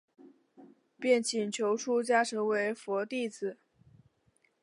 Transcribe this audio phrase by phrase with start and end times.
[0.99, 3.59] 便请求出家成为佛弟子。